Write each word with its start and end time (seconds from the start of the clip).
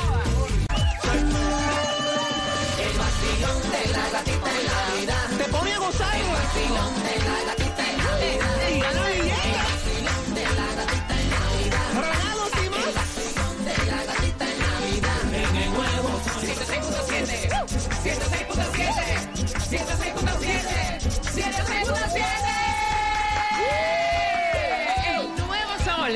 Te 5.38 5.44
pone 5.44 5.72
a 5.72 5.78
gozar. 5.78 6.16
El 6.16 6.26
vacilón 6.26 7.05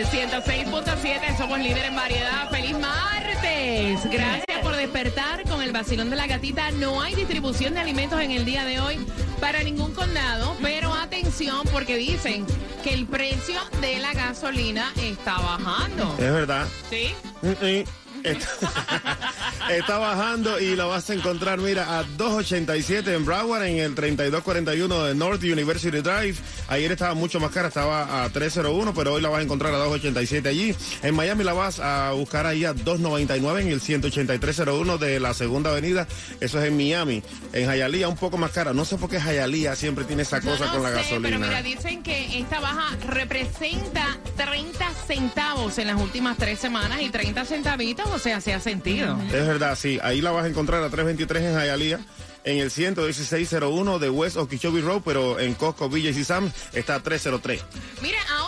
sol, 0.04 0.12
106.7. 0.12 1.36
Somos 1.36 1.58
líder 1.58 1.86
en 1.86 1.96
variedad. 1.96 2.48
¡Feliz 2.50 2.76
martes! 2.78 4.00
Gracias 4.10 4.58
por 4.62 4.76
despertar 4.76 5.44
con 5.48 5.62
el 5.62 5.72
vacilón 5.72 6.10
de 6.10 6.16
la 6.16 6.26
gatita. 6.26 6.70
No 6.72 7.02
hay 7.02 7.14
distribución 7.14 7.74
de 7.74 7.80
alimentos 7.80 8.20
en 8.20 8.30
el 8.30 8.44
día 8.44 8.64
de 8.64 8.80
hoy 8.80 8.98
para 9.40 9.62
ningún 9.62 9.92
condado, 9.92 10.56
pero 10.62 10.92
atención 10.94 11.66
porque 11.72 11.96
dicen 11.96 12.46
que 12.82 12.94
el 12.94 13.06
precio 13.06 13.60
de 13.80 13.98
la 13.98 14.12
gasolina 14.12 14.92
está 15.02 15.38
bajando. 15.38 16.14
Es 16.18 16.32
verdad. 16.32 16.66
¿Sí? 16.88 17.14
Mm, 17.42 17.48
mm. 17.48 17.84
Está, 18.22 18.46
está 19.78 19.98
bajando 19.98 20.60
y 20.60 20.76
lo 20.76 20.88
vas 20.88 21.08
a 21.10 21.14
encontrar, 21.14 21.58
mira, 21.58 21.98
a 21.98 22.04
2.87 22.04 23.14
en 23.14 23.24
Broward, 23.24 23.64
en 23.64 23.78
el 23.78 23.94
3241 23.94 25.04
de 25.04 25.14
North 25.14 25.42
University 25.42 25.98
Drive. 26.00 26.36
Ayer 26.68 26.92
estaba 26.92 27.14
mucho 27.14 27.40
más 27.40 27.50
cara, 27.50 27.68
estaba 27.68 28.24
a 28.24 28.28
301, 28.30 28.94
pero 28.94 29.14
hoy 29.14 29.22
la 29.22 29.28
vas 29.28 29.40
a 29.40 29.42
encontrar 29.42 29.74
a 29.74 29.78
2.87 29.78 30.46
allí. 30.46 30.74
En 31.02 31.14
Miami 31.14 31.44
la 31.44 31.52
vas 31.52 31.80
a 31.80 32.12
buscar 32.12 32.46
ahí 32.46 32.64
a 32.64 32.74
2.99 32.74 33.60
en 33.60 33.68
el 33.68 33.80
18301 33.80 34.98
de 34.98 35.20
la 35.20 35.34
Segunda 35.34 35.70
Avenida. 35.70 36.06
Eso 36.40 36.60
es 36.60 36.68
en 36.68 36.76
Miami. 36.76 37.22
En 37.52 37.70
Hialeah 37.70 38.08
un 38.08 38.16
poco 38.16 38.38
más 38.38 38.50
cara. 38.52 38.72
No 38.72 38.84
sé 38.84 38.96
por 38.96 39.10
qué 39.10 39.18
Hialeah 39.20 39.76
siempre 39.76 40.04
tiene 40.04 40.22
esa 40.22 40.40
cosa 40.40 40.66
no 40.66 40.72
con 40.72 40.82
la 40.82 40.90
sé, 40.90 40.96
gasolina. 40.96 41.28
Pero 41.28 41.38
mira, 41.40 41.62
dicen 41.62 42.02
que 42.02 42.38
esta 42.38 42.60
baja 42.60 42.96
representa 43.06 44.18
30 44.36 44.90
centavos 45.06 45.78
en 45.78 45.88
las 45.88 46.00
últimas 46.00 46.36
tres 46.36 46.58
semanas 46.58 47.00
y 47.02 47.10
30 47.10 47.44
centavitos, 47.44 48.06
o 48.06 48.18
sea, 48.18 48.40
se 48.40 48.54
ha 48.54 48.60
sentido. 48.60 49.18
Es 49.26 49.46
verdad, 49.46 49.59
sí. 49.76 49.98
Ahí 50.02 50.20
la 50.20 50.30
vas 50.30 50.44
a 50.44 50.48
encontrar 50.48 50.82
a 50.82 50.90
323 50.90 51.42
en 51.42 51.54
Hialeah. 51.54 52.00
En 52.42 52.56
el 52.56 52.70
11601 52.70 53.98
de 53.98 54.08
West 54.08 54.36
Okeechobee 54.38 54.80
Road, 54.80 55.02
pero 55.04 55.38
en 55.38 55.52
Costco, 55.54 55.90
Villas 55.90 56.16
y 56.16 56.24
Sam 56.24 56.50
está 56.72 56.94
a 56.94 57.02
303. 57.02 57.62
Mira, 58.00 58.18
ha 58.30 58.44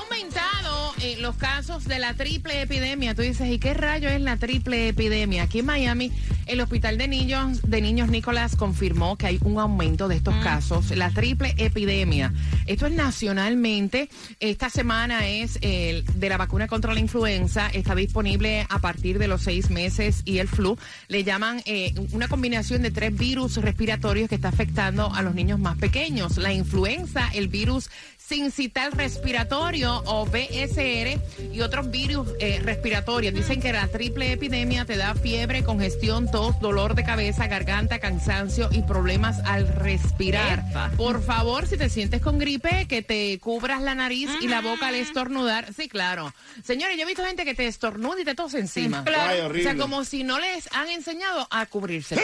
eh, 1.03 1.17
los 1.19 1.35
casos 1.37 1.85
de 1.85 1.99
la 1.99 2.15
triple 2.15 2.63
epidemia. 2.63 3.15
Tú 3.15 3.23
dices, 3.23 3.51
¿y 3.51 3.59
qué 3.59 3.75
rayo 3.75 4.09
es 4.09 4.21
la 4.21 4.37
triple 4.37 4.89
epidemia? 4.89 5.43
Aquí 5.43 5.59
en 5.59 5.67
Miami, 5.67 6.13
el 6.47 6.61
Hospital 6.61 6.97
de 6.97 7.09
Niños 7.09 7.61
de 7.63 7.81
Niños 7.81 8.09
Nicolás 8.09 8.55
confirmó 8.55 9.17
que 9.17 9.27
hay 9.27 9.39
un 9.43 9.59
aumento 9.59 10.07
de 10.07 10.17
estos 10.17 10.35
casos. 10.37 10.91
La 10.97 11.11
triple 11.11 11.55
epidemia. 11.57 12.33
Esto 12.67 12.87
es 12.87 12.93
nacionalmente. 12.93 14.09
Esta 14.39 14.71
semana 14.71 15.27
es 15.27 15.59
el 15.61 16.05
de 16.15 16.29
la 16.29 16.37
vacuna 16.37 16.69
contra 16.69 16.95
la 16.95 17.01
influenza. 17.01 17.69
Está 17.69 17.97
disponible 17.97 18.67
a 18.69 18.79
partir 18.79 19.19
de 19.19 19.27
los 19.27 19.43
seis 19.43 19.71
meses 19.71 20.23
y 20.25 20.39
el 20.39 20.47
flu. 20.49 20.79
Le 21.09 21.25
llaman 21.25 21.63
eh, 21.65 21.95
una 22.13 22.29
combinación 22.29 22.83
de 22.83 22.93
tres 22.93 23.17
virus 23.17 23.57
respiratorios 23.57 24.29
que 24.29 24.37
está 24.37 24.49
afectando 24.49 25.13
a 25.13 25.23
los 25.23 25.35
niños 25.35 25.59
más 25.59 25.77
pequeños. 25.79 26.37
La 26.37 26.53
influenza, 26.53 27.29
el 27.35 27.49
virus 27.49 27.91
sincital 28.27 28.93
respiratorio 28.93 30.03
o 30.07 30.27
BSR 30.27 31.21
y 31.53 31.61
otros 31.61 31.91
virus 31.91 32.29
eh, 32.41 32.61
respiratorios. 32.63 33.35
Dicen 33.35 33.61
que 33.61 33.73
la 33.73 33.89
triple 33.89 34.33
epidemia 34.33 34.85
te 34.85 34.97
da 34.97 35.15
fiebre, 35.15 35.65
congestión, 35.65 36.31
tos, 36.31 36.59
dolor 36.61 36.95
de 36.95 37.05
cabeza, 37.05 37.47
garganta, 37.47 37.99
cansancio 37.99 38.69
y 38.73 38.83
problemas 38.83 39.41
al 39.45 39.69
respirar. 39.69 40.65
Epa. 40.71 40.91
Por 40.97 41.23
favor, 41.23 41.67
si 41.67 41.77
te 41.77 41.89
sientes 41.89 42.21
con 42.21 42.39
gripe, 42.39 42.87
que 42.89 43.03
te 43.03 43.39
cubras 43.41 43.83
la 43.83 43.95
nariz 43.95 44.31
y 44.41 44.49
la 44.49 44.61
boca 44.61 44.89
al 44.89 44.95
estornudar. 44.95 45.73
Sí, 45.75 45.89
claro. 45.89 46.33
Señores, 46.65 46.97
yo 46.97 47.03
he 47.03 47.07
visto 47.07 47.25
gente 47.25 47.45
que 47.45 47.55
te 47.55 47.67
estornuda 47.67 48.21
y 48.21 48.25
te 48.25 48.35
tose 48.35 48.59
encima. 48.59 49.05
Ay, 49.07 49.41
O 49.41 49.55
sea, 49.55 49.77
como 49.77 50.05
si 50.05 50.25
no 50.25 50.39
les 50.39 50.73
han 50.73 50.89
enseñado 50.89 51.47
a 51.51 51.67
cubrirse. 51.67 52.17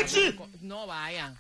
No 0.61 0.87
vaya. 0.87 1.35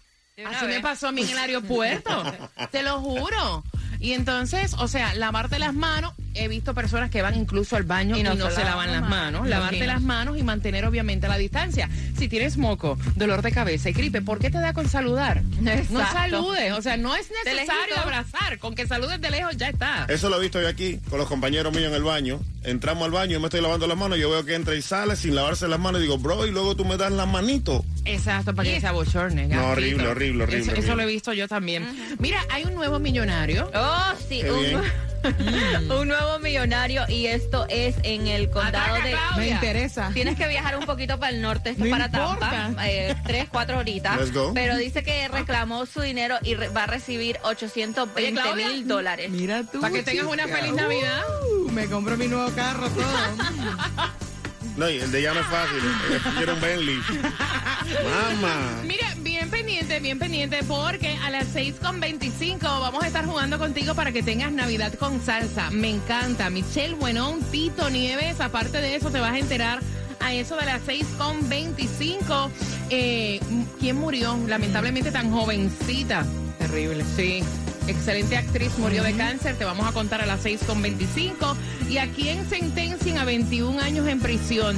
Así 0.47 0.67
me 0.67 0.81
pasó 0.81 1.09
a 1.09 1.13
mí 1.13 1.23
en 1.23 1.31
el 1.31 1.39
aeropuerto. 1.39 2.23
Te 2.71 2.83
lo 2.83 3.01
juro. 3.01 3.65
Y 4.01 4.13
entonces, 4.13 4.75
o 4.75 4.89
sea, 4.89 5.15
lavarte 5.15 5.59
las 5.59 5.75
manos 5.75 6.15
he 6.39 6.49
visto 6.49 6.75
personas 6.75 7.11
que 7.11 7.23
van 7.23 7.35
incluso 7.35 7.77
al 7.77 7.85
baño 7.85 8.17
y 8.17 8.23
no, 8.23 8.35
se, 8.51 8.65
lavan 8.65 8.93
las 8.93 9.09
manos. 9.09 9.47
Lavarte 9.47 9.87
las 9.87 10.01
manos 10.01 10.39
y 10.39 10.43
mantener 10.43 10.85
obviamente 10.85 11.29
la 11.29 11.39
distancia. 11.39 11.89
Si 12.17 12.29
tienes 12.29 12.57
moco, 12.57 12.99
dolor 13.17 13.43
de 13.43 13.53
cabeza 13.53 13.91
y 13.91 13.93
gripe, 13.93 14.23
¿por 14.23 14.39
qué 14.39 14.51
te 14.51 14.59
da 14.59 14.73
con 14.73 14.89
saludar? 14.89 15.43
No 15.91 16.01
saludes, 16.13 16.73
o 16.73 16.83
sea, 16.83 16.97
no 16.97 17.15
es 17.17 17.31
necesario 17.45 17.99
abrazar, 17.99 18.59
con 18.59 18.75
que 18.75 18.87
saludes 18.87 19.21
de 19.21 19.31
lejos 19.31 19.57
ya 19.57 19.69
está. 19.69 20.07
Eso 20.09 20.29
lo 20.29 20.37
he 20.39 20.41
visto 20.41 20.61
yo 20.61 20.69
aquí 20.69 20.99
con 21.09 21.19
los 21.19 21.29
compañeros 21.29 21.73
míos 21.75 21.89
en 21.89 21.95
el 21.95 22.03
baño. 22.03 22.41
Entramos 22.63 23.05
al 23.05 23.13
baño, 23.13 23.33
yo 23.33 23.41
me 23.41 23.47
estoy 23.47 23.61
lavando 23.61 23.87
las 23.87 23.97
manos, 23.97 24.19
yo 24.19 24.31
veo 24.31 24.45
que 24.45 24.55
entra 24.55 24.75
y 24.75 24.83
sale 24.83 25.17
sin 25.17 25.35
lavarse 25.35 25.69
las 25.69 25.79
manos 25.79 26.01
y 26.01 26.03
digo, 26.03 26.19
bro, 26.19 26.47
y 26.47 26.51
luego 26.51 26.77
tú 26.77 26.85
me 26.85 26.97
das 26.97 27.13
las 27.13 27.29
manitos. 27.29 27.83
Exacto, 28.05 28.55
para 28.55 28.69
que 28.69 28.81
se 28.81 28.87
abochorne. 28.87 29.43
No, 29.43 29.49
gatito. 29.49 29.69
horrible, 29.69 30.09
horrible, 30.09 30.45
horrible, 30.45 30.79
Eso, 30.79 30.97
lo 30.97 31.03
he 31.03 31.07
visto 31.07 31.33
yo 31.33 31.49
también. 31.49 31.87
Mira, 32.19 32.45
hay 32.51 32.65
un 32.65 32.75
nuevo 32.75 32.99
millonario. 32.99 33.71
Oh, 33.75 34.13
sí, 34.29 34.41
Qué 34.41 34.51
bien. 34.51 34.81
un, 35.91 36.09
nuevo 36.09 36.39
millonario 36.39 37.05
y 37.09 37.27
esto 37.27 37.67
es 37.69 37.97
en 38.03 38.27
el 38.27 38.51
condado 38.51 38.95
Ataca, 38.95 39.05
de... 39.05 39.11
Claudia. 39.13 39.37
Me 39.37 39.49
interesa. 39.49 40.11
Tienes 40.15 40.37
que 40.37 40.47
viajar 40.49 40.77
un 40.77 40.87
poquito 40.87 41.19
para 41.19 41.33
el 41.33 41.43
norte, 41.43 41.71
esto 41.71 41.81
No 41.81 41.87
es 41.87 41.91
para 41.93 42.07
importa. 42.07 42.51
Tampa, 42.51 42.89
eh, 42.89 43.17
tres, 43.27 43.47
cuatro 43.51 43.79
horitas. 43.79 44.17
Let's 44.19 44.33
go. 44.33 44.53
Pero 44.55 44.77
dice 44.77 45.03
que 45.03 45.29
reclamó 45.29 45.87
su 45.87 46.01
dinero 46.01 46.37
y 46.43 46.55
re- 46.55 46.69
va 46.69 46.85
a 46.85 46.87
recibir 46.87 47.39
820 47.43 48.21
Oye, 48.21 48.33
Claudia. 48.33 48.69
mil 48.69 48.89
dólares. 48.89 49.31
Mira 49.31 49.65
tú. 49.65 49.81
Para 49.81 49.93
que 49.93 50.03
tengas 50.03 50.27
una 50.27 50.47
feliz 50.47 50.73
Navidad. 50.73 51.23
Uh, 51.51 51.71
me 51.71 51.87
compro 51.87 52.17
mi 52.17 52.29
nuevo 52.29 52.51
carro, 52.55 52.89
todo. 52.91 53.05
No, 54.77 54.89
y 54.89 54.99
el 54.99 55.11
de 55.11 55.19
ella 55.19 55.35
no 55.35 55.41
es 55.41 55.47
fácil. 55.47 55.79
Ella 56.09 56.33
quiere 56.37 56.53
un 56.53 56.61
Bentley. 56.61 56.99
Mamá. 58.41 58.81
Mira, 58.85 59.09
bien 59.49 59.65
pendiente, 59.65 60.01
bien 60.01 60.19
pendiente, 60.19 60.59
porque 60.67 61.17
a 61.25 61.31
las 61.31 61.55
6.25 61.55 62.61
vamos 62.61 63.03
a 63.03 63.07
estar 63.07 63.25
jugando 63.25 63.59
contigo 63.59 63.95
para 63.95 64.13
que 64.13 64.23
tengas 64.23 64.53
Navidad 64.53 64.93
con 64.95 65.23
salsa. 65.23 65.71
Me 65.71 65.89
encanta. 65.89 66.51
Michelle 66.51 66.95
Buenón, 66.95 67.41
Tito 67.51 67.89
Nieves. 67.89 68.41
Aparte 68.41 68.81
de 68.81 68.97
eso, 68.97 69.11
te 69.11 69.21
vas 69.21 69.33
a 69.33 69.39
enterar 69.39 69.81
a 70.21 70.35
eso 70.35 70.57
de 70.57 70.67
las 70.67 70.83
6.25. 70.87 72.51
Eh, 72.91 73.41
¿Quién 73.81 73.97
murió? 73.97 74.39
Lamentablemente 74.47 75.11
tan 75.11 75.31
jovencita. 75.31 76.27
Terrible. 76.59 77.05
Sí. 77.17 77.43
Excelente 77.87 78.37
actriz 78.37 78.77
murió 78.79 79.03
de 79.03 79.15
cáncer. 79.15 79.57
Te 79.57 79.65
vamos 79.65 79.87
a 79.87 79.93
contar 79.93 80.21
a 80.21 80.27
las 80.27 80.45
6.25. 80.45 81.57
¿Y 81.89 81.99
a 81.99 82.11
quién 82.11 82.47
sentencian 82.49 83.17
a 83.17 83.25
21 83.25 83.81
años 83.81 84.07
en 84.09 84.21
prisión? 84.21 84.77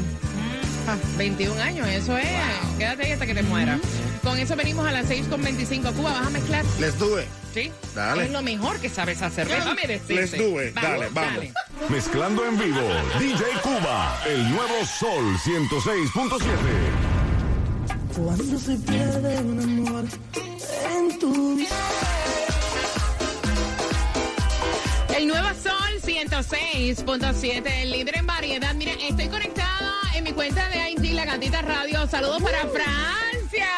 Ah, 0.87 0.97
21 1.17 1.61
años, 1.61 1.89
eso 1.89 2.17
es. 2.17 2.27
Quédate 2.79 3.05
ahí 3.05 3.13
hasta 3.13 3.27
que 3.27 3.35
te 3.35 3.43
mueras. 3.43 3.81
Con 4.23 4.39
eso 4.39 4.57
venimos 4.57 4.87
a 4.87 4.93
las 4.93 5.09
6.25. 5.09 5.93
Cuba, 5.95 6.13
vas 6.13 6.27
a 6.27 6.31
mezclar. 6.31 6.65
Les 6.79 6.95
it. 6.95 7.29
¿Sí? 7.55 7.73
Dale. 7.95 8.25
Es 8.25 8.31
lo 8.31 8.43
mejor 8.43 8.79
que 8.79 8.89
sabes 8.89 9.23
hacer. 9.23 9.49
Déjame 9.49 9.83
decirte. 9.87 10.15
Let's 10.15 10.39
do 10.39 10.63
it. 10.63 10.75
Dale, 10.75 11.09
vamos. 11.11 11.47
Mezclando 11.89 12.45
en 12.47 12.59
vivo, 12.59 12.81
DJ 13.19 13.45
Cuba, 13.63 14.23
el 14.29 14.51
nuevo 14.51 14.85
Sol 14.85 15.37
106.7. 15.39 16.45
Cuando 18.17 18.59
se 18.59 18.77
pierde 18.77 19.39
un 19.39 19.61
amor 19.61 20.05
en 20.95 21.19
tu. 21.19 21.67
El 25.17 25.27
nuevo 25.27 25.49
Sol 25.63 26.01
106.7, 26.03 27.67
el 27.83 27.91
líder 27.91 28.19
en 28.19 28.27
variedad. 28.27 28.75
Mira, 28.75 28.93
estoy 28.93 29.29
conectada 29.29 29.70
en 30.21 30.25
mi 30.25 30.33
cuenta 30.33 30.69
de 30.69 30.91
IG 30.91 31.15
La 31.15 31.25
Gatita 31.25 31.63
Radio. 31.63 32.07
Saludos 32.07 32.43
para 32.43 32.59
Francia. 32.69 33.69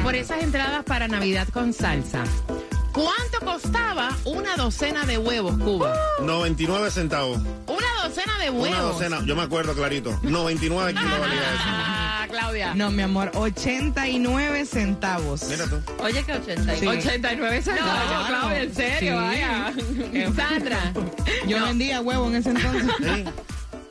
Por 0.03 0.13
esas 0.15 0.43
entradas 0.43 0.83
para 0.83 1.07
Navidad 1.07 1.47
con 1.49 1.73
salsa. 1.73 2.23
¿Cuánto 2.93 3.39
costaba 3.43 4.15
una 4.23 4.55
docena 4.55 5.05
de 5.07 5.17
huevos, 5.17 5.57
Cuba? 5.57 5.95
99 6.21 6.91
centavos. 6.91 7.39
Una 7.65 7.87
docena 8.03 8.37
de 8.37 8.51
huevos. 8.51 8.69
Una 8.69 8.81
docena, 8.81 9.23
yo 9.25 9.35
me 9.35 9.41
acuerdo 9.41 9.73
clarito. 9.73 10.19
99 10.21 10.93
kilos 10.93 11.19
valía 11.19 11.41
eso. 11.41 11.63
Claudia. 12.33 12.73
No, 12.73 12.89
mi 12.89 13.03
amor, 13.03 13.31
89 13.35 14.65
centavos. 14.65 15.43
Mira 15.49 15.65
tú. 15.67 15.79
Oye, 16.03 16.23
que 16.23 16.33
80. 16.33 16.75
Sí. 16.77 16.87
89 16.87 17.61
centavos, 17.61 17.93
No, 18.19 18.27
Claudia, 18.27 18.61
en 18.63 18.73
serio, 18.75 19.19
sí. 19.19 19.25
vaya. 19.25 19.73
Sandra. 20.35 20.93
Yo 21.47 21.63
vendía 21.63 22.01
huevo 22.01 22.27
en 22.29 22.35
ese 22.35 22.49
entonces. 22.49 22.91
Sí. 22.99 23.25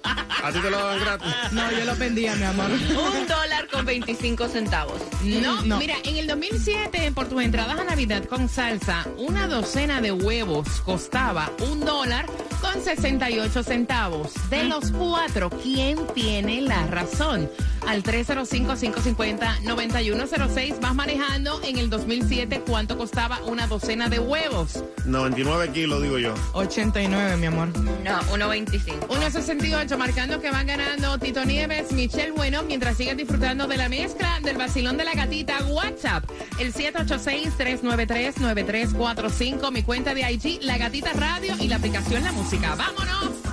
A 0.04 0.50
ti 0.50 0.58
te 0.58 0.70
lo 0.70 0.76
daban 0.76 0.98
gratis. 0.98 1.28
No, 1.52 1.70
yo 1.70 1.84
lo 1.84 1.94
vendía, 1.94 2.34
mi 2.34 2.42
amor. 2.42 2.68
Un 2.68 3.26
dólar 3.28 3.68
con 3.70 3.84
25 3.86 4.48
centavos. 4.48 5.00
No, 5.22 5.62
No. 5.62 5.78
mira, 5.78 5.94
en 6.02 6.16
el 6.16 6.26
2007, 6.26 7.12
por 7.14 7.28
tus 7.28 7.40
entradas 7.44 7.78
a 7.78 7.84
Navidad 7.84 8.24
con 8.24 8.48
salsa, 8.48 9.06
una 9.18 9.46
docena 9.46 10.00
de 10.00 10.10
huevos 10.10 10.66
costaba 10.84 11.48
un 11.60 11.78
dólar 11.84 12.26
con 12.60 12.82
68 12.82 13.62
centavos. 13.62 14.32
De 14.50 14.64
los 14.64 14.90
cuatro, 14.90 15.48
¿quién 15.50 16.04
tiene 16.12 16.60
la 16.62 16.88
razón? 16.88 17.48
Al 17.86 18.02
305-550-9106 18.02 20.80
vas 20.80 20.94
manejando 20.94 21.60
en 21.64 21.78
el 21.78 21.90
2007 21.90 22.62
cuánto 22.66 22.96
costaba 22.96 23.40
una 23.44 23.66
docena 23.66 24.08
de 24.08 24.18
huevos. 24.18 24.82
99 25.04 25.70
kilos, 25.72 26.02
digo 26.02 26.18
yo. 26.18 26.32
89, 26.52 27.36
mi 27.36 27.46
amor. 27.46 27.68
No, 27.78 28.20
1.25. 28.32 29.08
1.68, 29.08 29.96
marcando 29.96 30.40
que 30.40 30.50
van 30.50 30.66
ganando 30.66 31.18
Tito 31.18 31.44
Nieves, 31.44 31.92
Michelle 31.92 32.32
Bueno, 32.32 32.62
mientras 32.62 32.96
sigues 32.96 33.16
disfrutando 33.16 33.66
de 33.66 33.76
la 33.76 33.88
mezcla 33.88 34.38
del 34.42 34.56
vacilón 34.56 34.96
de 34.96 35.04
la 35.04 35.14
gatita 35.14 35.64
WhatsApp. 35.64 36.24
El 36.58 36.72
786-393-9345, 36.72 39.72
mi 39.72 39.82
cuenta 39.82 40.14
de 40.14 40.32
IG, 40.32 40.62
La 40.62 40.78
Gatita 40.78 41.12
Radio 41.12 41.54
y 41.58 41.68
la 41.68 41.76
aplicación 41.76 42.24
La 42.24 42.32
Música. 42.32 42.74
¡Vámonos! 42.74 43.51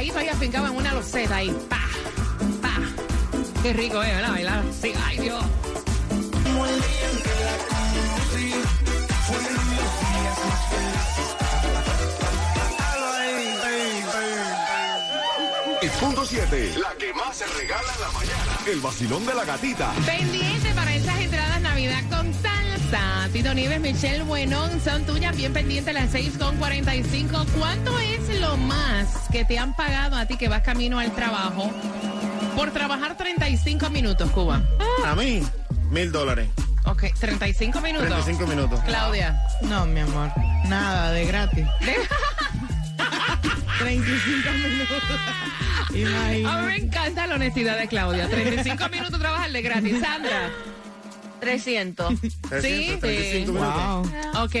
Pegadito 0.00 0.18
ahí 0.18 0.28
afincado 0.28 0.66
en 0.66 0.76
una 0.76 0.94
loseta 0.94 1.36
ahí. 1.36 1.54
¡Pa! 1.68 1.80
¡Pa! 2.62 3.62
Qué 3.62 3.72
rico, 3.74 4.02
¿eh? 4.02 4.14
¿Verdad? 4.14 4.30
Bailar. 4.30 4.62
Sí, 4.80 4.92
ay 5.04 5.18
Dios. 5.18 5.44
Punto 15.98 16.24
7. 16.24 16.74
La 16.80 16.94
que 16.98 17.12
más 17.12 17.36
se 17.36 17.46
regala 17.46 17.92
en 17.94 18.00
la 18.00 18.10
mañana. 18.12 18.58
El 18.66 18.80
vacilón 18.80 19.26
de 19.26 19.34
la 19.34 19.44
gatita. 19.44 19.92
Pendiente 20.06 20.72
para 20.74 20.94
esas 20.94 21.20
entradas 21.20 21.60
Navidad 21.60 22.02
con 22.08 22.32
salsa. 22.32 23.28
Tito 23.34 23.52
Nieves, 23.52 23.80
Michelle 23.80 24.22
Buenón, 24.22 24.80
son 24.82 25.04
tuyas 25.04 25.36
bien 25.36 25.52
pendientes 25.52 25.92
las 25.92 26.10
6 26.10 26.38
con 26.38 26.56
45. 26.56 27.44
¿Cuánto 27.58 27.98
es 27.98 28.40
lo 28.40 28.56
más 28.56 29.19
que 29.30 29.44
te 29.44 29.58
han 29.58 29.74
pagado 29.74 30.16
a 30.16 30.26
ti 30.26 30.36
que 30.36 30.48
vas 30.48 30.62
camino 30.62 30.98
al 30.98 31.12
trabajo 31.14 31.70
por 32.56 32.70
trabajar 32.72 33.16
35 33.16 33.90
minutos, 33.90 34.30
Cuba? 34.30 34.62
A 35.06 35.14
mí, 35.14 35.42
mil 35.90 36.10
dólares. 36.12 36.48
Ok, 36.86 37.04
35 37.18 37.80
minutos. 37.80 38.08
35 38.08 38.46
minutos. 38.46 38.80
Claudia. 38.84 39.40
No, 39.62 39.86
mi 39.86 40.00
amor. 40.00 40.30
Nada, 40.68 41.12
de 41.12 41.24
gratis. 41.26 41.66
35 43.78 44.50
minutos. 44.52 45.02
A 45.90 45.92
mí 45.92 46.00
Imagínate. 46.02 46.66
me 46.66 46.76
encanta 46.76 47.26
la 47.26 47.34
honestidad 47.34 47.76
de 47.78 47.88
Claudia. 47.88 48.28
35 48.28 48.88
minutos 48.90 49.18
trabajarle 49.18 49.60
gratis. 49.62 50.00
Sandra. 50.00 50.50
300. 51.40 52.20
300, 52.48 53.00
35 53.00 53.52
minutos. 53.52 54.10
Wow. 54.34 54.44
Ok, 54.44 54.56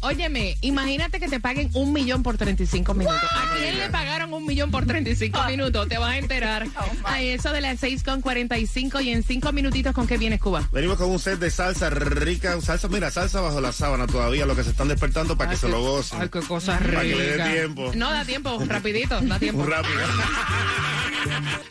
óyeme, 0.00 0.56
imagínate 0.60 1.20
que 1.20 1.28
te 1.28 1.40
paguen 1.40 1.70
un 1.74 1.92
millón 1.92 2.22
por 2.22 2.36
35 2.36 2.94
minutos. 2.94 3.20
¿A 3.30 3.54
quién 3.58 3.78
le 3.78 3.90
pagaron 3.90 4.32
un 4.32 4.46
millón 4.46 4.70
por 4.70 4.86
35 4.86 5.44
minutos? 5.48 5.88
Te 5.88 5.98
vas 5.98 6.12
a 6.12 6.18
enterar. 6.18 6.66
A 7.04 7.20
eso 7.20 7.52
de 7.52 7.60
las 7.60 7.80
6 7.80 8.02
con 8.02 8.20
45 8.20 9.00
y 9.00 9.10
en 9.10 9.22
5 9.22 9.52
minutitos, 9.52 9.94
¿con 9.94 10.06
qué 10.06 10.16
vienes, 10.18 10.40
Cuba? 10.40 10.68
Venimos 10.72 10.96
con 10.96 11.10
un 11.10 11.18
set 11.18 11.38
de 11.38 11.50
salsa 11.50 11.90
rica, 11.90 12.60
salsa, 12.60 12.88
mira, 12.88 13.10
salsa 13.10 13.40
bajo 13.40 13.60
la 13.60 13.72
sábana 13.72 14.06
todavía, 14.06 14.46
los 14.46 14.56
que 14.56 14.64
se 14.64 14.70
están 14.70 14.88
despertando 14.88 15.36
para 15.36 15.50
que 15.50 15.56
se 15.56 15.68
lo 15.68 15.80
gocen. 15.82 16.20
Ay, 16.22 16.28
qué 16.28 16.40
cosa 16.40 16.78
Para 16.78 17.02
que 17.02 17.14
le 17.16 17.26
dé 17.26 17.32
rica. 17.32 17.52
tiempo. 17.52 17.92
No, 17.94 18.10
da 18.10 18.24
tiempo, 18.24 18.58
rapidito, 18.66 19.20
da 19.20 19.38
tiempo. 19.38 19.64
Rápido. 19.70 20.00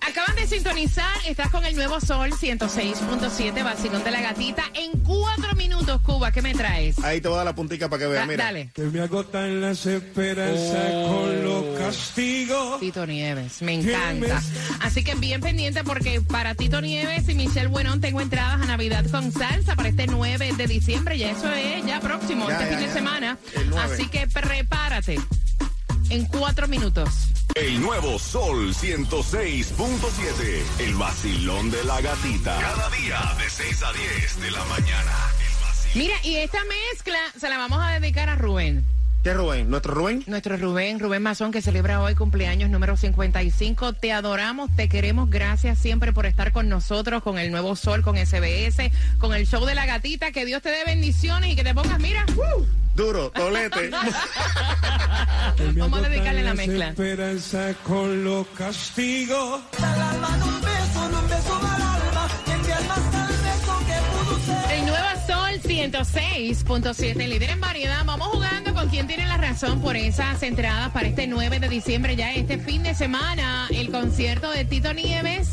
Acaban 0.02 0.36
de 0.36 0.48
sintonizar, 0.48 1.06
estás 1.28 1.50
con 1.50 1.66
el 1.66 1.76
nuevo 1.76 2.00
Sol 2.00 2.32
106.7, 2.32 3.64
vacilón 3.64 4.04
de 4.04 4.12
la 4.12 4.22
gatita. 4.22 4.64
En 4.74 5.00
4 5.02 5.56
minutos, 5.56 6.02
Cuba, 6.02 6.32
¿qué 6.32 6.42
me 6.42 6.54
traes? 6.54 6.98
Ahí 7.04 7.22
te 7.22 7.28
voy 7.28 7.36
a 7.36 7.38
dar 7.38 7.46
la 7.46 7.56
puntica 7.56 7.90
para 7.90 8.00
que 8.00 8.06
Da- 8.06 8.12
veas, 8.12 8.28
mira. 8.28 8.44
dale. 8.46 8.70
Que 8.74 8.84
me 8.84 9.02
agotan 9.02 9.62
las 9.62 9.86
esperanzas 9.86 11.08
con 11.08 11.44
los 11.44 11.80
castigos. 11.80 12.80
Tito 12.80 13.06
Nieves, 13.06 13.62
me 13.62 13.74
encanta. 13.76 14.42
Así 14.82 15.04
que 15.04 15.16
bien 15.16 15.42
pendiente 15.42 15.84
porque 15.84 16.22
para 16.22 16.56
Tito 16.56 16.82
Nieves 16.82 17.28
y 17.30 17.34
Michelle 17.36 17.68
Buenón 17.68 18.02
tengo 18.02 18.22
entradas 18.22 18.62
a 18.62 18.66
Navidad 18.66 19.06
con 19.10 19.32
salsa 19.32 19.76
para 19.76 19.90
este 19.90 20.08
9 20.08 20.54
de 20.58 20.68
diciembre. 20.68 21.18
Ya 21.18 21.32
eso 21.32 21.52
es 21.54 21.86
ya 21.86 22.00
próximo, 22.00 22.48
Ya, 22.48 22.60
este 22.60 22.72
ya, 22.72 22.78
fin 22.78 22.88
de 22.88 22.94
semana. 22.94 23.38
El 23.56 23.70
9. 23.70 23.94
Así 23.94 24.08
que 24.08 24.28
prepárate. 24.28 25.18
En 26.10 26.26
cuatro 26.26 26.68
minutos. 26.68 27.10
El 27.54 27.82
nuevo 27.82 28.18
Sol 28.18 28.74
106.7. 28.74 30.64
El 30.80 30.96
vacilón 30.96 31.70
de 31.70 31.84
la 31.84 32.02
gatita. 32.02 32.58
Cada 32.60 32.90
día 32.90 33.20
de 33.38 33.50
6 33.50 33.84
a 33.84 33.94
10 33.94 34.42
de 34.42 34.52
la 34.52 34.66
mañana. 34.66 35.12
El 35.40 35.66
vacilón. 35.66 35.94
Mira, 35.96 36.16
y 36.24 36.38
esta 36.38 36.60
mezcla 36.66 37.20
se 37.40 37.48
la 37.48 37.60
vamos 37.60 37.80
a 37.82 38.00
dedicar 38.00 38.28
a 38.28 38.36
Rubén. 38.36 38.86
¿Qué 39.24 39.34
Rubén? 39.34 39.70
¿Nuestro 39.70 39.94
Rubén? 39.94 40.24
Nuestro 40.28 40.56
Rubén, 40.56 40.98
Rubén 41.00 41.22
Mazón, 41.22 41.52
que 41.52 41.62
celebra 41.62 42.02
hoy 42.02 42.16
cumpleaños 42.16 42.70
número 42.70 42.96
55. 42.96 43.94
Te 43.94 44.14
adoramos, 44.14 44.74
te 44.76 44.88
queremos. 44.90 45.30
Gracias 45.30 45.78
siempre 45.78 46.14
por 46.14 46.26
estar 46.26 46.54
con 46.54 46.70
nosotros, 46.70 47.22
con 47.22 47.38
el 47.38 47.52
nuevo 47.52 47.76
sol, 47.76 48.02
con 48.02 48.18
SBS, 48.18 48.90
con 49.20 49.34
el 49.34 49.46
show 49.46 49.66
de 49.66 49.76
la 49.76 49.86
gatita. 49.86 50.32
Que 50.32 50.46
Dios 50.46 50.62
te 50.62 50.70
dé 50.70 50.86
bendiciones 50.86 51.52
y 51.52 51.56
que 51.56 51.64
te 51.64 51.76
pongas, 51.76 52.00
mira. 52.00 52.26
Duro, 52.96 53.30
tolete. 53.32 53.92
Vamos 55.78 56.00
a 56.00 56.10
dedicarle 56.10 56.44
la 56.44 56.54
mezcla. 56.54 56.94
con 57.84 58.24
los 58.24 58.48
castigos. 58.48 59.62
El 64.72 64.86
nuevo 64.86 65.08
Sol 65.28 65.62
106.7, 65.64 67.28
líder 67.28 67.50
en 67.52 67.62
variedad. 67.62 68.04
Vamos 68.06 68.28
jugando 68.28 68.74
con 68.74 68.90
quien 68.90 69.08
tiene 69.08 69.28
la 69.28 69.38
razón 69.38 69.82
por 69.82 69.96
esas 69.96 70.42
entradas 70.44 70.90
para 70.92 71.08
este 71.08 71.28
9 71.28 71.60
de 71.60 71.70
diciembre, 71.70 72.16
ya 72.16 72.34
este 72.34 72.58
fin 72.58 72.84
de 72.84 72.94
semana, 72.94 73.68
el 73.70 73.92
concierto 73.92 74.50
de 74.52 74.66
Tito 74.66 74.94
Nieves. 74.94 75.50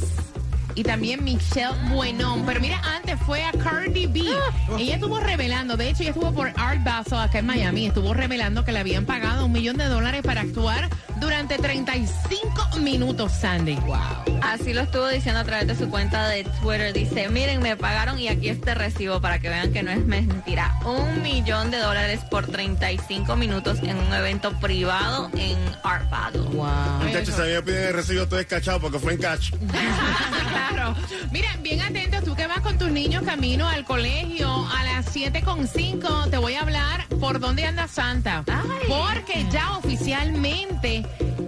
Y 0.77 0.83
también 0.83 1.25
Michelle 1.25 1.75
Buenón. 1.91 2.45
Pero 2.47 2.61
mira, 2.61 2.81
antes 2.95 3.19
fue 3.27 3.43
a 3.43 3.51
Cardi 3.51 4.07
B. 4.07 4.21
Ella 4.79 4.95
estuvo 4.95 5.19
revelando, 5.19 5.77
de 5.77 5.89
hecho, 5.89 6.03
ella 6.03 6.11
estuvo 6.11 6.33
por 6.33 6.53
Art 6.57 6.85
Basel 6.85 7.19
acá 7.19 7.39
en 7.39 7.47
Miami. 7.47 7.87
Estuvo 7.87 8.15
revelando 8.15 8.65
que 8.65 8.73
le 8.73 8.79
habían 8.79 9.07
pagado 9.07 9.47
un 9.47 9.53
millón 9.53 9.79
de 9.79 9.87
dólares 9.87 10.23
para 10.23 10.43
actuar 10.43 10.89
durante 11.21 11.59
35 11.59 12.79
minutos, 12.79 13.33
Sandy. 13.33 13.75
Wow. 13.77 14.41
Así 14.43 14.73
lo 14.73 14.83
estuvo 14.83 15.09
diciendo 15.09 15.41
a 15.41 15.45
través 15.45 15.67
de 15.67 15.77
su 15.77 15.89
cuenta 15.91 16.29
de 16.29 16.45
Twitter. 16.45 16.93
Dice, 16.93 17.29
miren, 17.29 17.63
me 17.63 17.77
pagaron 17.77 18.19
y 18.19 18.29
aquí 18.29 18.49
este 18.49 18.75
recibo 18.75 19.21
para 19.21 19.39
que 19.39 19.49
vean 19.49 19.73
que 19.73 19.83
no 19.83 19.91
es 19.91 20.05
mentira. 20.05 20.79
Un 20.85 21.23
millón 21.23 21.71
de 21.71 21.79
dólares 21.79 22.21
por 22.31 22.47
35 22.47 23.37
minutos 23.37 23.79
en 23.83 23.97
un 23.97 24.13
evento 24.13 24.53
privado 24.59 25.31
en 25.35 25.59
Art 25.83 26.09
Basel. 26.11 26.43
Wow. 26.43 26.67
Muchachos, 27.03 27.35
se 27.35 27.43
me 27.43 27.63
piden 27.63 27.89
el 27.89 27.95
recibo 27.95 28.27
todo 28.27 28.41
escachado 28.41 28.81
porque 28.81 28.99
fue 28.99 29.15
en 29.15 29.21
catch. 29.21 29.51
claro. 30.51 30.95
Mira, 31.31 31.57
bien 31.61 31.81
atentos, 31.83 32.25
tú 32.25 32.35
que 32.35 32.47
vas 32.47 32.61
con 32.61 32.79
tus 32.79 32.91
niños 32.91 33.25
camino 33.25 33.69
al 33.69 33.85
colegio 33.85 34.67
a 34.71 34.85
las 34.85 35.15
7.5, 35.15 36.31
te 36.31 36.39
voy 36.39 36.55
a 36.55 36.63
hablar 36.63 37.07
por 37.21 37.41
dónde 37.41 37.65
anda 37.65 37.89
Santa. 37.89 38.45
Ay. 38.47 38.89
Porque 38.89 39.47
ya 39.51 39.77
oficialmente, 39.79 41.05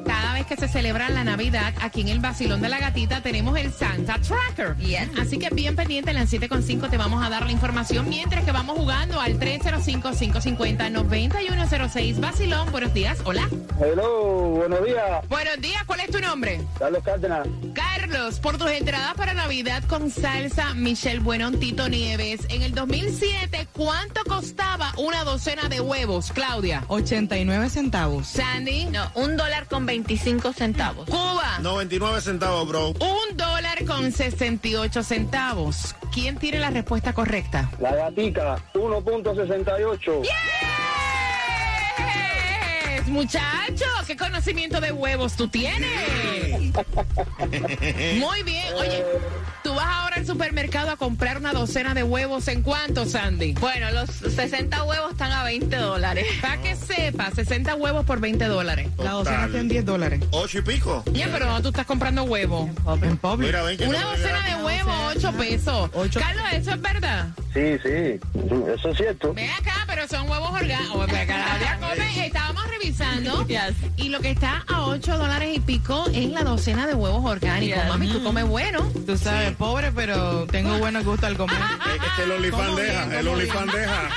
cada 0.09 0.33
vez 0.33 0.47
que 0.47 0.57
se 0.57 0.67
celebra 0.69 1.11
la 1.11 1.23
Navidad, 1.23 1.75
aquí 1.83 2.01
en 2.01 2.09
el 2.09 2.19
Basilón 2.19 2.63
de 2.63 2.71
la 2.71 2.79
Gatita 2.79 3.21
tenemos 3.21 3.59
el 3.59 3.71
Santa 3.71 4.19
Tracker. 4.19 4.75
Yes. 4.79 5.11
Así 5.21 5.39
que 5.39 5.51
bien 5.51 5.77
pendiente, 5.77 6.13
en 6.13 6.17
las 6.17 6.33
7.5 6.33 6.89
te 6.89 6.97
vamos 6.97 7.23
a 7.23 7.29
dar 7.29 7.45
la 7.45 7.53
información 7.53 8.09
mientras 8.09 8.43
que 8.43 8.51
vamos 8.51 8.79
jugando 8.79 9.21
al 9.21 9.39
305-550-9106. 9.39 12.21
Basilón, 12.21 12.73
buenos 12.73 12.95
días, 12.95 13.19
hola. 13.25 13.47
Hello, 13.79 14.49
buenos 14.57 14.83
días, 14.83 15.29
Buenos 15.29 15.61
días, 15.61 15.85
¿cuál 15.85 16.01
es 16.01 16.11
tu 16.11 16.21
nombre? 16.21 16.63
Carlos 16.79 17.03
Cárdenas. 17.05 17.47
Carlos, 17.75 18.41
por 18.41 18.57
tus 18.57 18.71
entradas 18.71 19.13
para 19.15 19.35
Navidad 19.35 19.85
con 19.85 20.11
salsa, 20.11 20.73
Michelle 20.73 21.21
Buenón, 21.21 21.61
Tito 21.61 21.91
Nieves. 21.91 22.47
En 22.49 22.63
el 22.63 22.75
2007, 22.75 23.69
¿cuánto 23.73 24.25
costaba 24.25 24.95
una 24.97 25.23
docena 25.25 25.69
de 25.69 25.83
huevos, 25.83 26.33
Claudia? 26.33 26.85
89 26.89 27.69
centavos. 27.69 28.29
Sandy, 28.29 28.87
No, 28.87 29.11
un 29.15 29.37
dólar 29.37 29.67
con 29.69 29.85
25 29.99 30.53
centavos. 30.53 31.09
Cuba, 31.09 31.59
99 31.61 32.21
centavos, 32.21 32.69
bro. 32.69 32.91
un 32.91 33.37
dólar 33.37 33.85
con 33.85 34.13
68 34.13 35.03
centavos. 35.03 35.97
¿Quién 36.13 36.37
tiene 36.37 36.61
la 36.61 36.71
respuesta 36.71 37.13
correcta? 37.13 37.69
La 37.81 37.95
gatica, 37.97 38.63
1.68. 38.75 40.23
¡Yes! 40.23 40.33
muchacho, 43.09 43.87
¿qué 44.07 44.17
conocimiento 44.17 44.81
de 44.81 44.93
huevos 44.93 45.35
tú 45.35 45.49
tienes? 45.49 45.91
Muy 48.19 48.43
bien. 48.43 48.75
Oye, 48.75 49.05
tú 49.65 49.75
vas 49.75 49.87
ahora 49.87 50.08
al 50.19 50.27
supermercado 50.27 50.91
a 50.91 50.97
comprar 50.97 51.39
una 51.39 51.53
docena 51.53 51.95
de 51.95 52.03
huevos. 52.03 52.49
¿En 52.49 52.63
cuánto, 52.63 53.07
Sandy? 53.07 53.53
Bueno, 53.55 53.91
los 53.93 54.11
60 54.11 54.83
huevos 54.83 55.13
están 55.13 55.31
a 55.31 55.45
20 55.45 55.77
dólares. 55.77 56.27
Para 56.43 56.61
que 56.61 56.75
sepa, 56.75 57.31
60 57.31 57.77
huevos 57.77 58.05
por 58.05 58.19
20 58.19 58.45
dólares. 58.47 58.89
La 58.99 59.13
docena 59.13 59.37
Total. 59.37 59.47
está 59.47 59.61
en 59.61 59.69
10 59.69 59.85
dólares. 59.85 60.21
Ocho 60.33 60.59
y 60.59 60.63
pico. 60.63 61.05
Ya, 61.13 61.29
pero 61.33 61.47
no, 61.47 61.63
tú 61.63 61.69
estás 61.69 61.87
comprando 61.87 62.25
huevos. 62.25 62.69
En 63.01 63.17
Publix. 63.17 63.47
Mira, 63.47 63.63
ven 63.63 63.79
que 63.79 63.87
Una 63.87 64.01
no 64.01 64.11
docena 64.11 64.43
de 64.43 64.65
huevos, 64.65 64.95
8 65.17 65.33
pesos. 65.33 65.91
Ocho. 65.95 66.19
Carlos, 66.21 66.45
¿eso 66.53 66.71
es 66.73 66.83
verdad? 66.83 67.29
Sí, 67.55 67.79
sí, 67.83 68.21
eso 68.75 68.91
es 68.91 68.97
cierto. 68.97 69.33
Ven 69.35 69.51
acá, 69.51 69.85
pero 69.87 70.07
son 70.09 70.29
huevos 70.29 70.51
orgánicos. 70.51 71.07
Yes. 73.47 73.75
y 73.97 74.09
lo 74.09 74.21
que 74.21 74.31
está 74.31 74.65
a 74.69 74.87
8 74.87 75.19
dólares 75.19 75.57
y 75.57 75.61
pico 75.61 76.05
es 76.13 76.31
la 76.31 76.43
docena 76.43 76.87
de 76.87 76.95
huevos 76.95 77.25
orgánicos. 77.25 77.79
Yes. 77.79 77.89
Mami, 77.89 78.09
tú 78.09 78.23
comes 78.23 78.45
bueno. 78.47 78.81
Tú 79.07 79.17
sabes, 79.17 79.53
pobre, 79.57 79.93
pero 79.93 80.47
tengo 80.47 80.79
buenos 80.79 81.05
gustos 81.05 81.29
al 81.29 81.37
comer. 81.37 81.57
Es 81.57 82.03
es 82.07 82.13
que 82.17 82.23
el 82.25 82.33
OnlyFans 82.33 82.67
¿Cómo 82.67 82.77
deja, 82.79 83.19
el 83.21 83.29
OnlyFans 83.29 83.73
deja. 83.73 84.09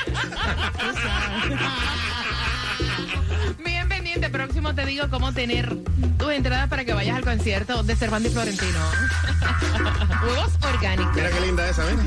Bien 3.63 3.87
pendiente, 3.87 4.29
próximo 4.29 4.75
te 4.75 4.85
digo 4.85 5.09
cómo 5.09 5.33
tener 5.33 5.75
tus 6.17 6.31
entradas 6.31 6.67
para 6.67 6.85
que 6.85 6.93
vayas 6.93 7.17
al 7.17 7.23
concierto 7.23 7.83
de 7.83 7.95
Cervando 7.95 8.29
y 8.29 8.31
Florentino. 8.31 8.79
huevos 10.23 10.51
orgánicos. 10.61 11.15
Mira 11.15 11.29
qué 11.29 11.41
linda 11.41 11.69
esa, 11.69 11.83
mira. 11.85 12.03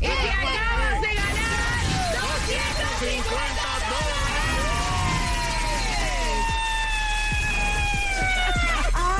Y 0.00 0.06
te 0.06 0.30
acabas 0.30 1.00
de 1.00 1.08
ganar 1.14 2.20
250 2.20 3.77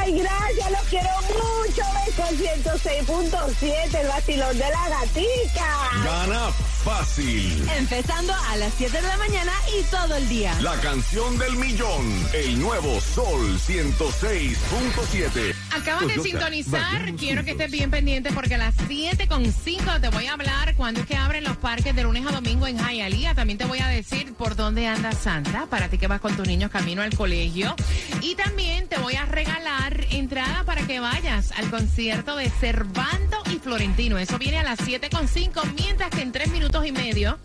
Ay, 0.08 0.20
gracias, 0.20 0.70
los 0.70 0.80
quiero 0.88 1.10
mucho. 1.28 1.82
Ven 1.94 2.14
con 2.16 2.34
106.7, 2.38 4.00
el 4.00 4.08
vacilón 4.08 4.58
de 4.58 4.64
la 4.70 4.88
gatica. 4.88 5.76
Gana 6.02 6.50
fácil. 6.82 7.68
Empezando 7.76 8.32
a 8.32 8.56
las 8.56 8.72
7 8.78 9.02
de 9.02 9.06
la 9.06 9.18
mañana 9.18 9.52
y 9.78 9.82
todo 9.90 10.16
el 10.16 10.26
día. 10.30 10.58
La 10.62 10.74
canción 10.80 11.36
del 11.36 11.56
millón. 11.56 12.26
El 12.32 12.58
nuevo 12.58 12.98
Sol 13.02 13.58
106.7. 13.58 15.54
Acabas 15.76 16.06
de 16.06 16.14
Toyota, 16.14 16.22
sintonizar, 16.22 17.12
quiero 17.16 17.44
que 17.44 17.50
estés 17.50 17.70
bien 17.70 17.90
pendiente 17.90 18.32
porque 18.32 18.54
a 18.54 18.58
las 18.58 18.74
7.5 18.76 20.00
te 20.00 20.08
voy 20.08 20.26
a 20.26 20.32
hablar 20.32 20.74
cuando 20.76 21.00
es 21.00 21.06
que 21.06 21.16
abren 21.16 21.44
los 21.44 21.58
parques 21.58 21.94
de 21.94 22.02
lunes 22.02 22.24
a 22.26 22.32
domingo 22.32 22.66
en 22.66 22.78
Hialeah. 22.78 23.34
También 23.34 23.58
te 23.58 23.66
voy 23.66 23.80
a 23.80 23.88
decir 23.88 24.32
por 24.32 24.56
dónde 24.56 24.86
anda 24.86 25.12
Santa, 25.12 25.66
para 25.66 25.88
ti 25.88 25.98
que 25.98 26.06
vas 26.06 26.22
con 26.22 26.34
tus 26.34 26.46
niños 26.46 26.70
camino 26.70 27.02
al 27.02 27.14
colegio. 27.14 27.76
Y 28.22 28.34
también 28.36 28.88
te 28.88 28.96
voy 28.98 29.14
a 29.14 29.26
regalar 29.26 29.97
entrada 30.10 30.64
para 30.64 30.86
que 30.86 31.00
vayas 31.00 31.52
al 31.52 31.70
concierto 31.70 32.36
de 32.36 32.50
Cervando 32.50 33.38
y 33.50 33.58
Florentino. 33.58 34.18
Eso 34.18 34.38
viene 34.38 34.58
a 34.58 34.62
las 34.62 34.78
7.5, 34.80 35.74
mientras 35.74 36.10
que 36.10 36.22
en 36.22 36.32
tres 36.32 36.50
minutos 36.50 36.86
y 36.86 36.92
medio 36.92 37.38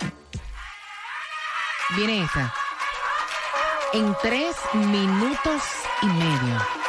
viene 1.95 2.23
esta. 2.23 2.53
En 3.93 4.15
tres 4.21 4.55
minutos 4.73 5.61
y 6.01 6.07
medio 6.07 6.82